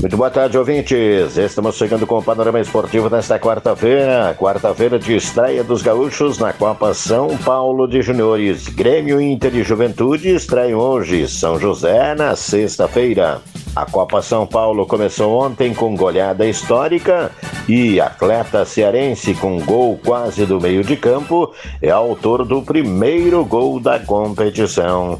Muito 0.00 0.16
boa 0.16 0.30
tarde, 0.30 0.56
ouvintes. 0.56 1.36
Estamos 1.36 1.76
chegando 1.76 2.06
com 2.06 2.16
o 2.16 2.22
panorama 2.22 2.58
esportivo 2.58 3.10
nesta 3.10 3.38
quarta-feira. 3.38 4.34
Quarta-feira 4.38 4.98
de 4.98 5.14
estreia 5.14 5.62
dos 5.62 5.82
gaúchos 5.82 6.38
na 6.38 6.54
Copa 6.54 6.94
São 6.94 7.36
Paulo 7.36 7.86
de 7.86 8.00
Juniores. 8.00 8.66
Grêmio 8.66 9.20
Inter 9.20 9.54
e 9.56 9.62
Juventude 9.62 10.34
estreiam 10.34 10.78
hoje. 10.78 11.28
São 11.28 11.60
José 11.60 12.14
na 12.14 12.34
sexta-feira. 12.34 13.42
A 13.76 13.84
Copa 13.84 14.22
São 14.22 14.46
Paulo 14.46 14.86
começou 14.86 15.38
ontem 15.38 15.74
com 15.74 15.94
goleada 15.94 16.46
histórica 16.46 17.30
e 17.68 18.00
atleta 18.00 18.64
cearense 18.64 19.34
com 19.34 19.60
gol 19.60 20.00
quase 20.02 20.46
do 20.46 20.58
meio 20.58 20.82
de 20.82 20.96
campo 20.96 21.52
é 21.82 21.90
autor 21.90 22.46
do 22.46 22.62
primeiro 22.62 23.44
gol 23.44 23.78
da 23.78 24.00
competição. 24.00 25.18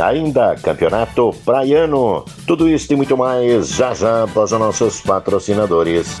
Ainda 0.00 0.56
campeonato 0.56 1.34
praiano. 1.44 2.24
Tudo 2.46 2.68
isso 2.68 2.92
e 2.92 2.96
muito 2.96 3.16
mais 3.16 3.68
já 3.68 3.94
já 3.94 4.24
após 4.24 4.52
os 4.52 4.58
nossos 4.58 5.00
patrocinadores. 5.00 6.20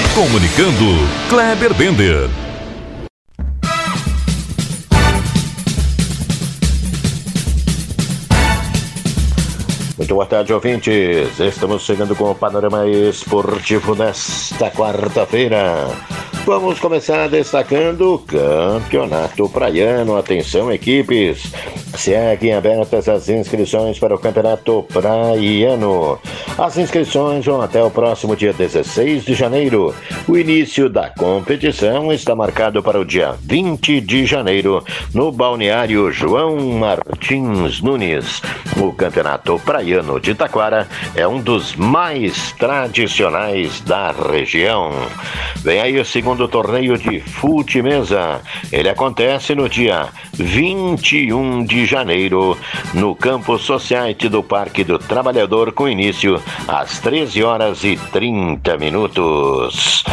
Comunicando, 0.13 1.07
Kleber 1.29 1.73
Bender. 1.73 2.29
Muito 9.97 10.13
boa 10.13 10.25
tarde, 10.25 10.51
ouvintes. 10.51 11.39
Estamos 11.39 11.83
chegando 11.83 12.13
com 12.13 12.29
o 12.29 12.35
panorama 12.35 12.85
esportivo 12.87 13.95
nesta 13.95 14.69
quarta-feira. 14.69 15.87
Vamos 16.45 16.77
começar 16.79 17.29
destacando 17.29 18.15
o 18.15 18.19
Campeonato 18.19 19.47
Praiano. 19.47 20.17
Atenção, 20.17 20.69
equipes. 20.73 21.53
Seguem 21.95 22.53
abertas 22.53 23.07
as 23.07 23.29
inscrições 23.29 23.99
para 23.99 24.15
o 24.15 24.19
Campeonato 24.19 24.83
Praiano. 24.91 26.19
As 26.57 26.77
inscrições 26.77 27.45
vão 27.45 27.61
até 27.61 27.83
o 27.83 27.91
próximo 27.91 28.35
dia 28.35 28.53
16 28.53 29.25
de 29.25 29.33
janeiro. 29.33 29.93
O 30.27 30.37
início 30.37 30.89
da 30.89 31.09
competição 31.09 32.11
está 32.11 32.35
marcado 32.35 32.81
para 32.81 32.99
o 32.99 33.05
dia 33.05 33.35
20 33.41 34.01
de 34.01 34.25
janeiro, 34.25 34.83
no 35.13 35.31
balneário 35.31 36.11
João 36.11 36.57
Martins 36.77 37.81
Nunes. 37.81 38.41
O 38.77 38.93
Campeonato 38.93 39.59
Praiano 39.59 40.19
de 40.19 40.33
Taquara 40.33 40.87
é 41.15 41.27
um 41.27 41.41
dos 41.41 41.75
mais 41.75 42.51
tradicionais 42.53 43.81
da 43.81 44.11
região. 44.11 44.91
Vem 45.57 45.79
aí 45.79 45.99
o 45.99 46.05
segundo 46.05 46.47
torneio 46.47 46.97
de 46.97 47.19
fute 47.19 47.81
mesa. 47.81 48.41
Ele 48.71 48.89
acontece 48.89 49.53
no 49.53 49.69
dia 49.69 50.07
21 50.33 51.63
de 51.65 51.80
janeiro, 51.85 52.57
no 52.93 53.15
Campo 53.15 53.57
Society 53.57 54.29
do 54.29 54.43
Parque 54.43 54.83
do 54.83 54.99
Trabalhador, 54.99 55.71
com 55.71 55.87
início 55.87 56.41
às 56.67 56.99
13 56.99 57.43
horas 57.43 57.83
e 57.83 57.97
30 58.11 58.77
minutos. 58.77 60.03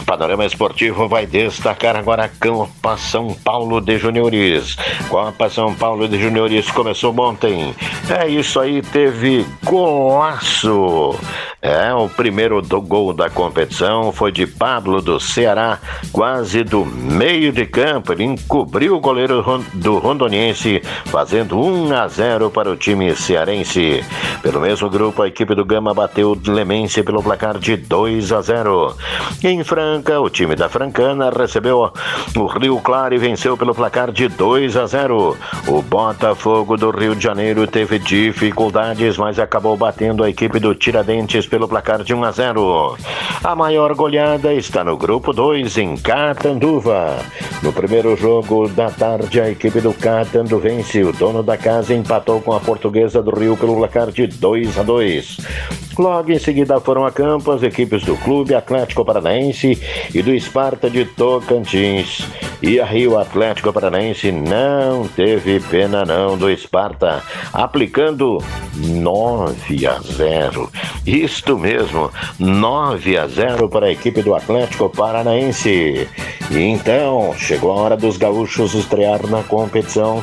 O 0.00 0.04
Panorama 0.04 0.44
Esportivo 0.44 1.08
vai 1.08 1.26
destacar 1.26 1.96
agora 1.96 2.24
a 2.24 2.28
Copa 2.28 2.96
São 2.96 3.34
Paulo 3.34 3.80
de 3.80 3.98
Juniores. 3.98 4.76
Copa 5.08 5.48
São 5.48 5.74
Paulo 5.74 6.08
de 6.08 6.20
Juniores 6.20 6.70
começou 6.70 7.18
ontem. 7.20 7.74
É 8.08 8.28
isso 8.28 8.58
aí, 8.58 8.82
teve 8.82 9.46
golaço. 9.64 11.16
É, 11.62 11.92
o 11.92 12.08
primeiro 12.08 12.62
do 12.62 12.80
gol 12.80 13.12
da 13.12 13.28
competição 13.28 14.10
foi 14.12 14.32
de 14.32 14.46
Pablo 14.46 15.02
do 15.02 15.20
Ceará, 15.20 15.78
quase 16.10 16.64
do 16.64 16.86
meio 16.86 17.52
de 17.52 17.66
campo. 17.66 18.14
Ele 18.14 18.24
encobriu 18.24 18.96
o 18.96 19.00
goleiro 19.00 19.44
do 19.74 19.98
Rondoniense, 19.98 20.80
fazendo 21.04 21.60
1 21.60 21.94
a 21.94 22.08
0 22.08 22.50
para 22.50 22.70
o 22.70 22.76
time 22.76 23.14
cearense. 23.14 24.02
Pelo 24.42 24.58
mesmo 24.58 24.88
grupo, 24.88 25.20
a 25.20 25.28
equipe 25.28 25.54
do 25.54 25.62
Gama 25.62 25.92
bateu 25.92 26.30
o 26.32 26.50
Lemense 26.50 27.02
pelo 27.02 27.22
placar 27.22 27.58
de 27.58 27.76
2 27.76 28.32
a 28.32 28.40
0. 28.40 28.96
Em 29.44 29.62
Franca, 29.62 30.18
o 30.18 30.30
time 30.30 30.56
da 30.56 30.70
Francana 30.70 31.28
recebeu 31.28 31.92
o 32.36 32.46
Rio 32.46 32.80
Claro 32.80 33.14
e 33.14 33.18
venceu 33.18 33.54
pelo 33.54 33.74
placar 33.74 34.10
de 34.10 34.28
2 34.28 34.78
a 34.78 34.86
0. 34.86 35.36
O 35.68 35.82
Botafogo 35.82 36.78
do 36.78 36.90
Rio 36.90 37.14
de 37.14 37.22
Janeiro 37.22 37.66
teve 37.66 37.98
dificuldades, 37.98 39.18
mas 39.18 39.38
acabou 39.38 39.76
batendo 39.76 40.24
a 40.24 40.30
equipe 40.30 40.58
do 40.58 40.74
Tiradentes 40.74 41.49
pelo 41.50 41.68
placar 41.68 42.04
de 42.04 42.14
1 42.14 42.24
a 42.24 42.30
0. 42.30 42.96
A 43.42 43.56
maior 43.56 43.94
goleada 43.94 44.54
está 44.54 44.84
no 44.84 44.96
grupo 44.96 45.32
2 45.32 45.76
em 45.78 45.96
Catanduva. 45.96 47.18
No 47.62 47.72
primeiro 47.72 48.16
jogo 48.16 48.68
da 48.68 48.90
tarde, 48.90 49.40
a 49.40 49.50
equipe 49.50 49.80
do 49.80 49.92
Catandu 49.92 50.58
vence. 50.58 51.02
O 51.02 51.12
dono 51.12 51.42
da 51.42 51.56
casa 51.56 51.92
empatou 51.92 52.40
com 52.40 52.52
a 52.52 52.60
Portuguesa 52.60 53.20
do 53.20 53.30
Rio 53.32 53.56
pelo 53.56 53.76
placar 53.76 54.10
de 54.12 54.28
2 54.28 54.78
a 54.78 54.82
2. 54.84 55.38
Logo 55.98 56.32
em 56.32 56.38
seguida 56.38 56.80
foram 56.80 57.04
a 57.04 57.10
campo 57.10 57.50
as 57.50 57.62
equipes 57.62 58.04
do 58.04 58.16
Clube 58.16 58.54
Atlético 58.54 59.04
Paranaense 59.04 59.78
e 60.14 60.22
do 60.22 60.32
Esparta 60.32 60.88
de 60.88 61.04
Tocantins. 61.04 62.26
E 62.62 62.78
a 62.78 62.84
Rio 62.84 63.18
Atlético 63.18 63.72
Paranaense 63.72 64.30
não 64.30 65.08
teve 65.08 65.60
pena 65.60 66.04
não 66.04 66.36
do 66.36 66.50
Esparta, 66.50 67.22
aplicando 67.52 68.42
9 68.74 69.86
a 69.86 69.98
0. 70.00 70.70
Isto 71.06 71.58
mesmo, 71.58 72.10
9 72.38 73.16
a 73.16 73.26
0 73.26 73.68
para 73.68 73.86
a 73.86 73.90
equipe 73.90 74.22
do 74.22 74.34
Atlético 74.34 74.90
Paranaense. 74.90 76.06
E 76.50 76.58
então, 76.58 77.34
chegou 77.38 77.72
a 77.72 77.76
hora 77.76 77.96
dos 77.96 78.16
gaúchos 78.16 78.74
estrear 78.74 79.26
na 79.26 79.42
competição 79.42 80.22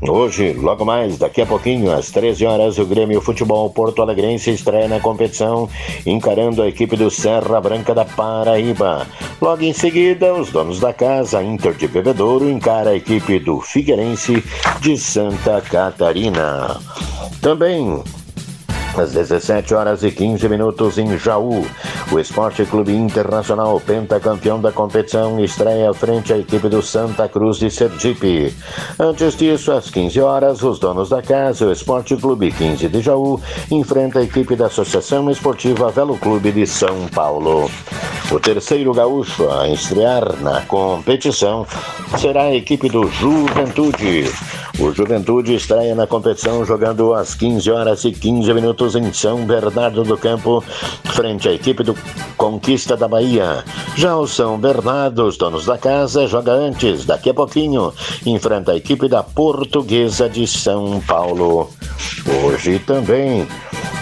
Hoje, 0.00 0.52
logo 0.52 0.84
mais, 0.84 1.18
daqui 1.18 1.40
a 1.40 1.46
pouquinho, 1.46 1.90
às 1.90 2.10
13 2.10 2.46
horas, 2.46 2.78
o 2.78 2.86
Grêmio 2.86 3.20
Futebol 3.20 3.68
Porto 3.70 4.00
Alegrense 4.00 4.50
estreia 4.50 4.86
na 4.86 5.00
competição, 5.00 5.68
encarando 6.06 6.62
a 6.62 6.68
equipe 6.68 6.96
do 6.96 7.10
Serra 7.10 7.60
Branca 7.60 7.92
da 7.92 8.04
Paraíba. 8.04 9.08
Logo 9.40 9.62
em 9.62 9.72
seguida, 9.72 10.34
os 10.34 10.50
donos 10.50 10.80
da 10.80 10.92
casa, 10.92 11.42
Inter 11.42 11.74
de 11.74 11.86
Bebedouro, 11.86 12.48
encara 12.48 12.90
a 12.90 12.96
equipe 12.96 13.38
do 13.38 13.60
Figueirense 13.60 14.42
de 14.80 14.96
Santa 14.98 15.60
Catarina. 15.60 16.76
Também 17.40 18.02
às 18.96 19.12
17 19.12 19.74
horas 19.74 20.02
e 20.02 20.10
15 20.10 20.48
minutos 20.48 20.98
em 20.98 21.16
Jaú. 21.18 21.64
O 22.10 22.18
Esporte 22.18 22.64
Clube 22.64 22.92
Internacional, 22.92 23.78
pentacampeão 23.80 24.60
da 24.60 24.72
competição, 24.72 25.38
estreia 25.38 25.92
frente 25.94 26.32
à 26.32 26.38
equipe 26.38 26.68
do 26.68 26.82
Santa 26.82 27.28
Cruz 27.28 27.58
de 27.58 27.70
Sergipe. 27.70 28.52
Antes 28.98 29.36
disso, 29.36 29.72
às 29.72 29.90
15 29.90 30.20
horas, 30.20 30.62
os 30.62 30.78
donos 30.78 31.10
da 31.10 31.22
casa, 31.22 31.66
o 31.66 31.72
Esporte 31.72 32.16
Clube 32.16 32.50
15 32.50 32.88
de 32.88 33.00
Jaú, 33.00 33.40
enfrenta 33.70 34.18
a 34.18 34.22
equipe 34.22 34.56
da 34.56 34.66
Associação 34.66 35.30
Esportiva 35.30 35.90
Velo 35.90 36.16
Clube 36.18 36.50
de 36.50 36.66
São 36.66 37.06
Paulo. 37.14 37.70
O 38.30 38.38
terceiro 38.38 38.92
gaúcho 38.92 39.50
a 39.50 39.68
estrear 39.68 40.36
na 40.42 40.60
competição 40.62 41.66
será 42.18 42.42
a 42.42 42.54
equipe 42.54 42.86
do 42.88 43.08
Juventude. 43.08 44.30
O 44.78 44.92
Juventude 44.92 45.54
estreia 45.54 45.94
na 45.94 46.06
competição 46.06 46.62
jogando 46.62 47.14
às 47.14 47.34
15 47.34 47.70
horas 47.70 48.04
e 48.04 48.12
15 48.12 48.52
minutos 48.52 48.94
em 48.94 49.10
São 49.14 49.46
Bernardo 49.46 50.04
do 50.04 50.18
Campo, 50.18 50.62
frente 51.04 51.48
à 51.48 51.52
equipe 51.52 51.82
do 51.82 51.96
Conquista 52.36 52.98
da 52.98 53.08
Bahia. 53.08 53.64
Já 53.96 54.14
o 54.14 54.26
São 54.26 54.58
Bernardo, 54.58 55.24
os 55.24 55.38
donos 55.38 55.64
da 55.64 55.78
casa, 55.78 56.26
joga 56.26 56.52
antes, 56.52 57.06
daqui 57.06 57.30
a 57.30 57.34
pouquinho, 57.34 57.94
enfrenta 58.26 58.72
a 58.72 58.76
equipe 58.76 59.08
da 59.08 59.22
Portuguesa 59.22 60.28
de 60.28 60.46
São 60.46 61.00
Paulo. 61.00 61.70
Hoje 62.44 62.78
também 62.80 63.48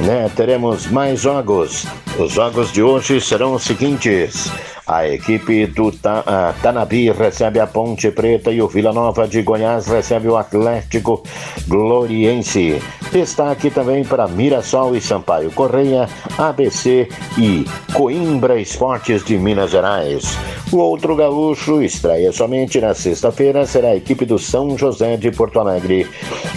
né, 0.01 0.29
teremos 0.35 0.87
mais 0.89 1.21
jogos. 1.21 1.87
Os 2.19 2.33
jogos 2.33 2.73
de 2.73 2.83
hoje 2.83 3.21
serão 3.21 3.53
os 3.53 3.65
seguintes. 3.65 4.51
A 4.87 5.07
equipe 5.07 5.67
do 5.67 5.93
Ta 5.93 6.55
Tanabi 6.63 7.11
recebe 7.11 7.61
a 7.61 7.67
Ponte 7.67 8.11
Preta 8.11 8.51
e 8.51 8.63
o 8.63 8.69
Vila 8.69 8.91
Nova 8.91 9.29
de 9.29 9.43
Goiás 9.43 9.87
recebe 9.87 10.27
o 10.27 10.37
Atlético 10.37 11.23
Gloriense. 11.69 12.81
Destaque 13.13 13.69
também 13.69 14.03
para 14.03 14.27
Mirassol 14.29 14.97
e 14.97 15.01
Sampaio 15.01 15.51
Correia, 15.51 16.09
ABC 16.39 17.07
e 17.37 17.67
Coimbra 17.93 18.59
Esportes 18.59 19.23
de 19.23 19.37
Minas 19.37 19.73
Gerais. 19.73 20.39
O 20.73 20.79
outro 20.79 21.15
gaúcho 21.17 21.83
estreia 21.83 22.33
somente 22.33 22.81
na 22.81 22.95
sexta-feira, 22.95 23.67
será 23.67 23.89
a 23.89 23.97
equipe 23.97 24.25
do 24.25 24.39
São 24.39 24.79
José 24.79 25.19
de 25.19 25.31
Porto 25.31 25.61
Alegre. 25.61 26.09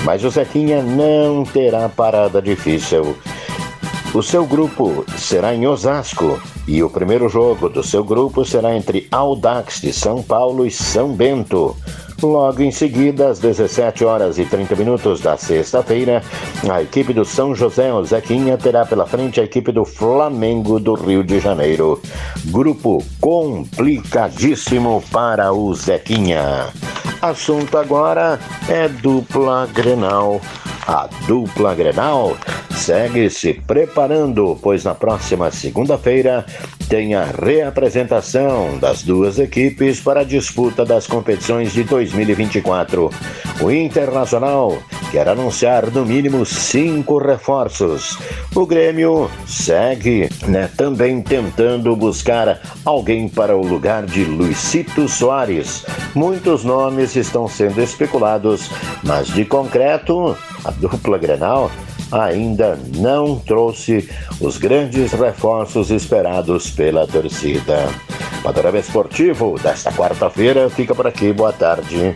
Mas 0.05 0.23
o 0.23 0.29
Zequinha 0.29 0.81
não 0.81 1.43
terá 1.43 1.89
parada 1.89 2.41
difícil. 2.41 3.17
O 4.11 4.23
seu 4.23 4.43
grupo 4.43 5.05
será 5.17 5.53
em 5.53 5.67
Osasco 5.67 6.41
e 6.67 6.81
o 6.81 6.89
primeiro 6.89 7.29
jogo 7.29 7.69
do 7.69 7.83
seu 7.83 8.03
grupo 8.03 8.43
será 8.43 8.75
entre 8.75 9.07
Audax 9.11 9.81
de 9.81 9.93
São 9.93 10.23
Paulo 10.23 10.65
e 10.65 10.71
São 10.71 11.13
Bento. 11.13 11.75
Logo 12.19 12.63
em 12.63 12.71
seguida, 12.71 13.29
às 13.29 13.37
17 13.37 14.03
horas 14.03 14.39
e 14.39 14.45
30 14.45 14.75
minutos 14.75 15.21
da 15.21 15.37
sexta-feira, 15.37 16.23
a 16.67 16.81
equipe 16.81 17.13
do 17.13 17.23
São 17.23 17.53
José 17.53 17.91
Zequinha 18.03 18.57
terá 18.57 18.83
pela 18.83 19.05
frente 19.05 19.39
a 19.39 19.43
equipe 19.43 19.71
do 19.71 19.85
Flamengo 19.85 20.79
do 20.79 20.95
Rio 20.95 21.23
de 21.23 21.39
Janeiro. 21.39 22.01
Grupo 22.45 23.03
complicadíssimo 23.21 25.03
para 25.11 25.53
o 25.53 25.71
Zequinha. 25.75 26.67
Assunto 27.21 27.77
agora 27.77 28.39
é 28.67 28.89
dupla 28.89 29.69
Grenal. 29.71 30.41
A 30.87 31.07
dupla 31.27 31.75
Grenal 31.75 32.35
segue 32.79 33.29
se 33.29 33.53
preparando, 33.53 34.57
pois 34.61 34.85
na 34.85 34.95
próxima 34.95 35.51
segunda-feira 35.51 36.45
tem 36.87 37.13
a 37.13 37.25
reapresentação 37.25 38.77
das 38.79 39.03
duas 39.03 39.37
equipes 39.37 39.99
para 39.99 40.21
a 40.21 40.23
disputa 40.23 40.85
das 40.85 41.05
competições 41.05 41.73
de 41.73 41.83
2024. 41.83 43.09
O 43.61 43.69
Internacional 43.69 44.79
quer 45.11 45.27
anunciar 45.27 45.91
no 45.91 46.05
mínimo 46.05 46.45
cinco 46.45 47.17
reforços. 47.17 48.17
O 48.55 48.65
Grêmio 48.65 49.29
segue 49.45 50.29
né, 50.47 50.69
também 50.77 51.21
tentando 51.21 51.93
buscar 51.97 52.61
alguém 52.85 53.27
para 53.27 53.57
o 53.57 53.61
lugar 53.61 54.05
de 54.05 54.23
Luicito 54.23 55.07
Soares. 55.09 55.85
Muitos 56.15 56.63
nomes 56.63 57.15
estão 57.15 57.47
sendo 57.47 57.81
especulados, 57.81 58.71
mas 59.03 59.27
de 59.27 59.43
concreto, 59.43 60.35
a 60.63 60.71
dupla 60.71 61.17
Grenal 61.17 61.69
ainda 62.11 62.77
não 62.95 63.37
trouxe 63.37 64.09
os 64.39 64.57
grandes 64.57 65.11
reforços 65.11 65.91
esperados 65.91 66.69
pela 66.69 67.05
torcida. 67.07 67.87
Panorama 68.43 68.79
Esportivo 68.79 69.59
desta 69.61 69.91
quarta-feira 69.91 70.69
fica 70.69 70.95
por 70.95 71.07
aqui. 71.07 71.33
Boa 71.33 71.51
tarde. 71.51 72.15